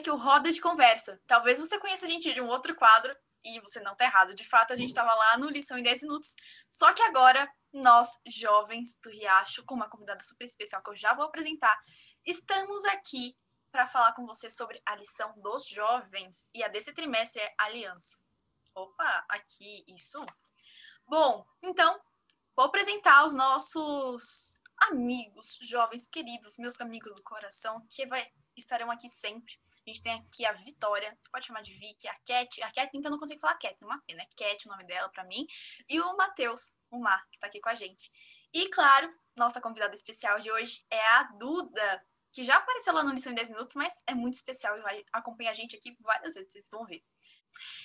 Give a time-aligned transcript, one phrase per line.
[0.00, 1.20] aqui o Roda de Conversa.
[1.26, 4.34] Talvez você conheça a gente de um outro quadro e você não tá errado.
[4.34, 6.34] De fato, a gente estava lá no Lição em 10 Minutos.
[6.68, 11.14] Só que agora, nós, jovens do Riacho, com uma convidada super especial que eu já
[11.14, 11.78] vou apresentar,
[12.24, 13.36] estamos aqui
[13.70, 16.50] para falar com você sobre a lição dos jovens.
[16.54, 18.18] E a desse trimestre é Aliança.
[18.74, 20.24] Opa, aqui, isso.
[21.06, 22.00] Bom, então,
[22.56, 28.26] vou apresentar os nossos amigos, jovens queridos, meus amigos do coração, que vai,
[28.56, 29.60] estarão aqui sempre.
[29.90, 32.90] A gente tem aqui a Vitória, você pode chamar de Vicky, a Cat, a Cat,
[32.94, 35.44] então eu não consigo falar Cat, uma pena, é Cat o nome dela para mim,
[35.88, 38.08] e o Matheus, o Mar, que está aqui com a gente.
[38.54, 43.10] E claro, nossa convidada especial de hoje é a Duda, que já apareceu lá no
[43.10, 46.34] Lição em 10 Minutos, mas é muito especial e vai acompanhar a gente aqui várias
[46.34, 47.02] vezes, vocês vão ver.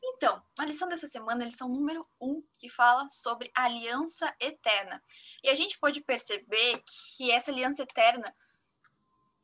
[0.00, 4.32] Então, a lição dessa semana é a lição número 1, um, que fala sobre aliança
[4.38, 5.02] eterna.
[5.42, 6.80] E a gente pode perceber
[7.16, 8.32] que essa aliança eterna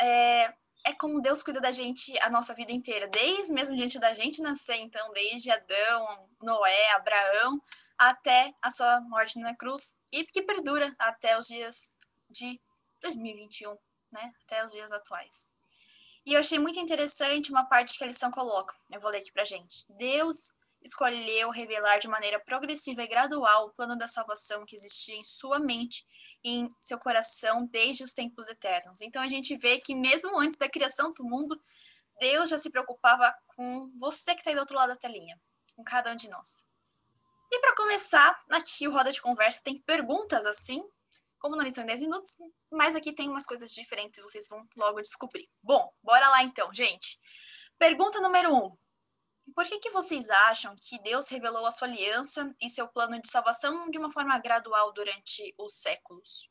[0.00, 4.14] é, é como Deus cuida da gente a nossa vida inteira, desde mesmo diante da
[4.14, 7.60] gente nascer, então, desde Adão, Noé, Abraão,
[7.96, 11.94] até a sua morte na cruz, e que perdura até os dias
[12.30, 12.60] de
[13.00, 13.76] 2021,
[14.12, 14.32] né?
[14.44, 15.48] Até os dias atuais.
[16.24, 18.74] E eu achei muito interessante uma parte que a lição coloca.
[18.90, 19.84] Eu vou ler aqui pra gente.
[19.88, 25.24] Deus escolheu revelar de maneira progressiva e gradual o plano da salvação que existia em
[25.24, 26.06] sua mente
[26.42, 29.00] e em seu coração desde os tempos eternos.
[29.00, 31.60] Então a gente vê que mesmo antes da criação do mundo,
[32.20, 35.40] Deus já se preocupava com você que está aí do outro lado da telinha,
[35.76, 36.64] com cada um de nós.
[37.50, 40.84] E para começar, aqui o Roda de Conversa tem perguntas assim,
[41.38, 42.36] como na lição em 10 minutos,
[42.70, 45.48] mas aqui tem umas coisas diferentes e vocês vão logo descobrir.
[45.62, 47.18] Bom, bora lá então, gente.
[47.78, 48.56] Pergunta número 1.
[48.56, 48.76] Um.
[49.54, 53.28] Por que, que vocês acham que Deus revelou a sua aliança e seu plano de
[53.28, 56.48] salvação de uma forma gradual durante os séculos?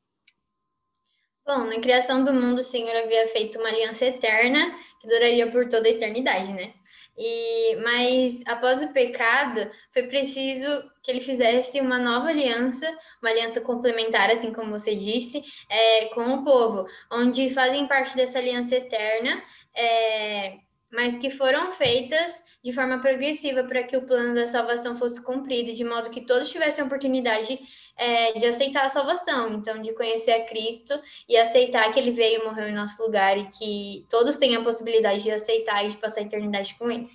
[1.45, 5.69] Bom, na criação do mundo, o Senhor havia feito uma aliança eterna que duraria por
[5.69, 6.73] toda a eternidade, né?
[7.17, 10.67] E, mas após o pecado, foi preciso
[11.01, 12.85] que ele fizesse uma nova aliança,
[13.21, 18.37] uma aliança complementar, assim como você disse, é, com o povo, onde fazem parte dessa
[18.37, 19.41] aliança eterna,
[19.73, 20.59] é,
[20.91, 25.73] mas que foram feitas de forma progressiva para que o plano da salvação fosse cumprido,
[25.73, 27.59] de modo que todos tivessem a oportunidade
[27.97, 30.93] é, de aceitar a salvação, então de conhecer a Cristo
[31.27, 34.63] e aceitar que ele veio e morreu em nosso lugar e que todos têm a
[34.63, 37.09] possibilidade de aceitar e de passar a eternidade com ele.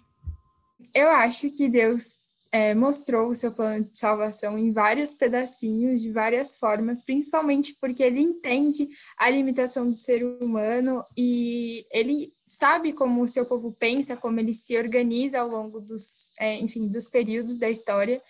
[0.95, 2.22] Eu acho que Deus
[2.53, 8.03] é, mostrou o seu plano de salvação em vários pedacinhos, de várias formas, principalmente porque
[8.03, 14.15] ele entende a limitação do ser humano e ele sabe como o seu povo pensa,
[14.15, 18.21] como ele se organiza ao longo dos, é, enfim, dos períodos da história.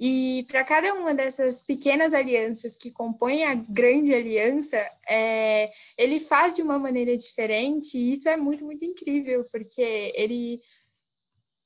[0.00, 4.76] E para cada uma dessas pequenas alianças que compõem a grande aliança,
[5.08, 10.60] é, ele faz de uma maneira diferente, e isso é muito, muito incrível, porque ele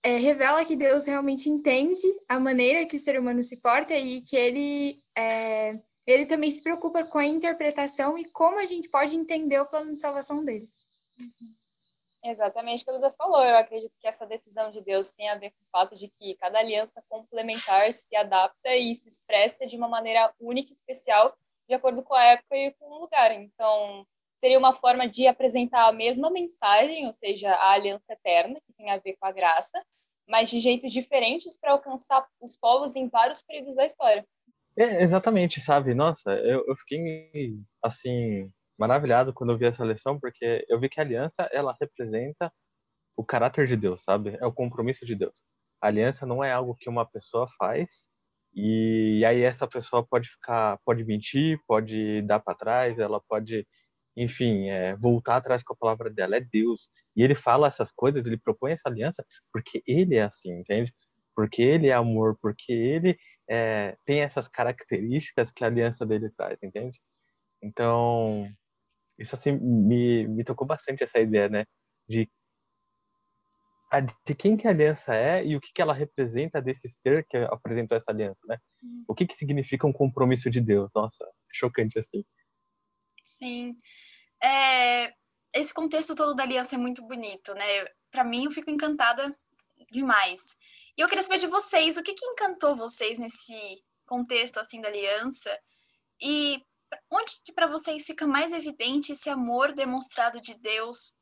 [0.06, 4.20] é, revela que Deus realmente entende a maneira que o ser humano se porta e
[4.20, 9.16] que ele, é, ele também se preocupa com a interpretação e como a gente pode
[9.16, 10.64] entender o plano de salvação dele.
[12.22, 13.42] Exatamente o que a Duda falou.
[13.42, 16.36] Eu acredito que essa decisão de Deus tem a ver com o fato de que
[16.36, 21.36] cada aliança complementar se adapta e se expressa de uma maneira única e especial,
[21.68, 23.32] de acordo com a época e com o lugar.
[23.32, 24.06] Então,
[24.38, 28.90] seria uma forma de apresentar a mesma mensagem, ou seja, a aliança eterna, que tem
[28.90, 29.82] a ver com a graça,
[30.28, 34.26] mas de jeitos diferentes para alcançar os povos em vários períodos da história.
[34.78, 35.94] É, exatamente, sabe?
[35.94, 41.00] Nossa, eu, eu fiquei, assim, maravilhado quando eu vi essa lição, porque eu vi que
[41.00, 42.52] a aliança, ela representa
[43.16, 44.36] o caráter de Deus, sabe?
[44.40, 45.42] É o compromisso de Deus.
[45.80, 48.06] A aliança não é algo que uma pessoa faz
[48.56, 53.68] e aí essa pessoa pode ficar, pode mentir, pode dar para trás, ela pode,
[54.16, 56.36] enfim, é, voltar atrás com a palavra dela.
[56.36, 56.90] É Deus.
[57.14, 60.94] E ele fala essas coisas, ele propõe essa aliança porque ele é assim, entende?
[61.34, 63.18] Porque ele é amor, porque ele
[63.48, 66.98] é, tem essas características que a aliança dele traz, entende?
[67.62, 68.48] Então,
[69.18, 71.64] isso assim me, me tocou bastante essa ideia, né?
[72.08, 72.28] De,
[74.26, 77.36] de quem que a aliança é e o que, que ela representa desse ser que
[77.36, 78.58] apresentou essa aliança, né?
[78.82, 79.04] Uhum.
[79.08, 80.90] O que, que significa um compromisso de Deus?
[80.94, 82.24] Nossa, chocante assim.
[83.22, 83.76] Sim.
[84.46, 85.12] É,
[85.52, 87.84] esse contexto todo da aliança é muito bonito, né?
[88.12, 89.36] Para mim, eu fico encantada
[89.90, 90.56] demais.
[90.96, 94.88] E eu queria saber de vocês, o que, que encantou vocês nesse contexto assim da
[94.88, 95.58] aliança?
[96.22, 96.64] E
[97.10, 101.14] onde que para vocês fica mais evidente esse amor demonstrado de Deus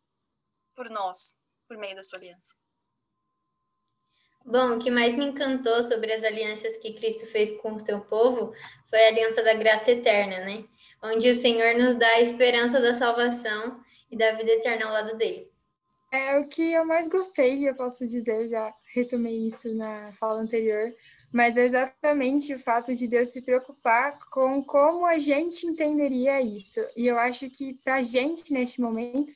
[0.75, 2.55] por nós, por meio da sua aliança?
[4.45, 8.03] Bom, o que mais me encantou sobre as alianças que Cristo fez com o seu
[8.03, 8.53] povo
[8.91, 10.69] foi a aliança da graça eterna, né?
[11.05, 13.79] Onde o Senhor nos dá a esperança da salvação
[14.11, 15.53] e da vida eterna ao lado dele.
[16.11, 20.91] É o que eu mais gostei, eu posso dizer, já retomei isso na fala anterior,
[21.31, 26.81] mas é exatamente o fato de Deus se preocupar com como a gente entenderia isso.
[26.97, 29.33] E eu acho que para a gente, neste momento,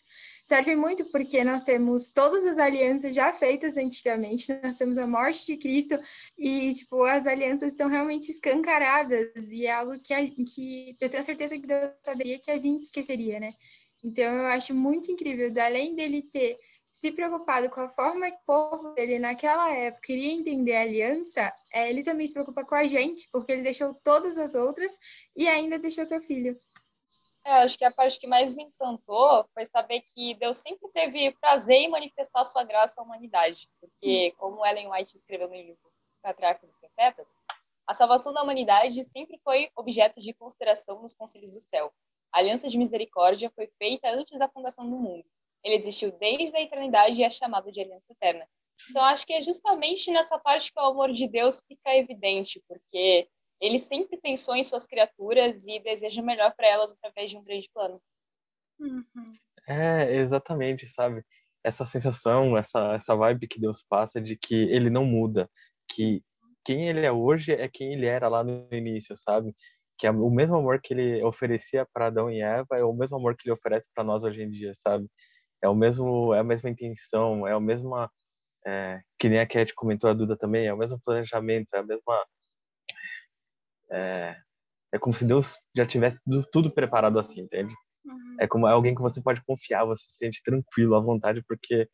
[0.48, 5.44] serve muito porque nós temos todas as alianças já feitas antigamente, nós temos a morte
[5.44, 6.00] de Cristo
[6.38, 11.22] e, tipo, as alianças estão realmente escancaradas e é algo que, a, que eu tenho
[11.22, 13.52] certeza que Deus saberia que a gente esqueceria, né?
[14.02, 16.56] Então, eu acho muito incrível, além dele ter
[16.94, 21.52] se preocupado com a forma que o povo dele naquela época queria entender a aliança,
[21.72, 24.92] é, ele também se preocupa com a gente, porque ele deixou todas as outras
[25.36, 26.56] e ainda deixou seu filho.
[27.48, 31.32] É, acho que a parte que mais me encantou foi saber que Deus sempre teve
[31.40, 35.78] prazer em manifestar sua graça à humanidade, porque, como Ellen White escreveu no livro
[36.22, 37.36] Patriarcas e Profetas,
[37.86, 41.92] a salvação da humanidade sempre foi objeto de consideração nos conselhos do céu.
[42.30, 45.24] A aliança de misericórdia foi feita antes da fundação do mundo
[45.62, 48.46] ele existiu desde a eternidade e é chamado de aliança eterna.
[48.88, 53.28] Então, acho que é justamente nessa parte que o amor de Deus fica evidente, porque
[53.60, 57.68] ele sempre pensou em suas criaturas e deseja melhor para elas através de um grande
[57.72, 58.00] plano.
[58.78, 59.34] Uhum.
[59.66, 61.24] É, exatamente, sabe?
[61.64, 65.50] Essa sensação, essa, essa vibe que Deus passa de que ele não muda,
[65.90, 66.22] que
[66.64, 69.54] quem ele é hoje é quem ele era lá no início, sabe?
[69.98, 73.16] Que é o mesmo amor que ele oferecia para Adão e Eva é o mesmo
[73.16, 75.08] amor que ele oferece para nós hoje em dia, sabe?
[75.62, 78.10] é o mesmo, é a mesma intenção, é a mesma,
[78.66, 81.82] é, que nem a Cat comentou, a Duda também, é o mesmo planejamento, é a
[81.82, 82.26] mesma,
[83.90, 84.36] é,
[84.92, 87.74] é como se Deus já tivesse tudo, tudo preparado assim, entende?
[88.04, 88.36] Uhum.
[88.40, 91.88] É como alguém que você pode confiar, você se sente tranquilo, à vontade, porque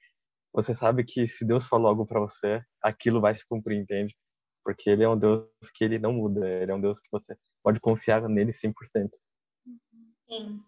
[0.52, 4.14] você sabe que se Deus falou algo para você, aquilo vai se cumprir, entende?
[4.64, 7.36] Porque ele é um Deus que ele não muda, ele é um Deus que você
[7.62, 8.72] pode confiar nele 100%.
[10.28, 10.60] Sim.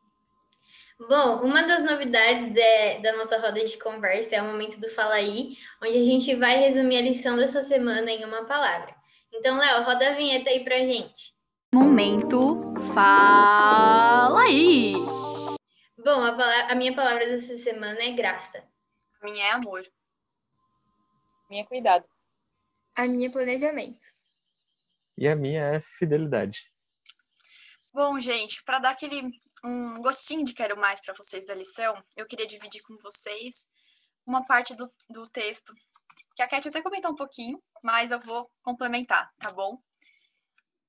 [0.99, 5.15] Bom, uma das novidades de, da nossa roda de conversa é o momento do Fala
[5.15, 8.96] Aí, onde a gente vai resumir a lição dessa semana em uma palavra.
[9.33, 11.35] Então, Léo, roda a vinheta aí pra gente.
[11.75, 14.95] Momento Fala Aí!
[15.99, 18.65] Bom, a, palavra, a minha palavra dessa semana é graça.
[19.21, 19.81] A minha é amor.
[19.81, 22.05] A minha é cuidado.
[22.95, 24.07] A minha é planejamento.
[25.19, 26.71] E a minha é fidelidade.
[27.93, 29.31] Bom, gente, para dar aquele
[29.65, 33.69] um gostinho de quero mais para vocês da lição, eu queria dividir com vocês
[34.27, 35.73] uma parte do, do texto,
[36.35, 39.81] que a Cat até comentou um pouquinho, mas eu vou complementar, tá bom?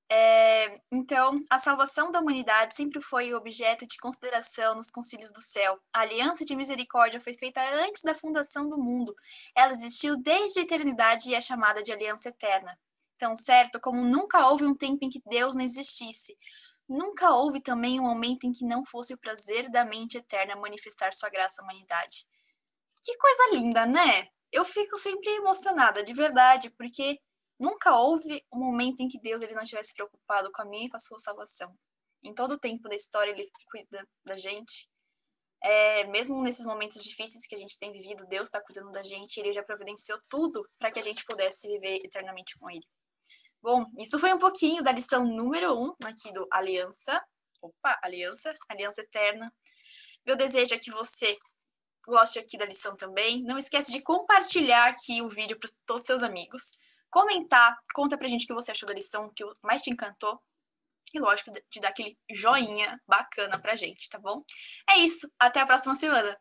[0.09, 5.77] É, então, a salvação da humanidade sempre foi objeto de consideração nos concílios do céu.
[5.91, 9.13] A aliança de misericórdia foi feita antes da fundação do mundo.
[9.53, 12.80] Ela existiu desde a eternidade e é chamada de aliança eterna.
[13.18, 16.38] Então, certo, como nunca houve um tempo em que Deus não existisse,
[16.88, 21.13] Nunca houve também um momento em que não fosse o prazer da mente eterna manifestar
[21.13, 22.25] sua graça à humanidade.
[23.03, 24.30] Que coisa linda, né?
[24.51, 27.19] Eu fico sempre emocionada, de verdade, porque
[27.59, 30.89] nunca houve um momento em que Deus ele não estivesse preocupado com a minha e
[30.89, 31.73] com a sua salvação.
[32.23, 34.88] Em todo o tempo da história, ele cuida da gente.
[35.63, 39.38] É, mesmo nesses momentos difíceis que a gente tem vivido, Deus está cuidando da gente,
[39.38, 42.85] ele já providenciou tudo para que a gente pudesse viver eternamente com ele.
[43.61, 47.21] Bom, isso foi um pouquinho da lição número um aqui do Aliança.
[47.61, 49.51] Opa, Aliança, Aliança Eterna.
[50.25, 51.37] Meu desejo é que você
[52.07, 53.44] goste aqui da lição também.
[53.44, 56.78] Não esquece de compartilhar aqui o vídeo para todos os seus amigos.
[57.09, 60.42] Comentar, conta pra gente o que você achou da lição, o que mais te encantou.
[61.14, 64.44] E lógico, de dar aquele joinha bacana pra gente, tá bom?
[64.90, 66.37] É isso, até a próxima semana.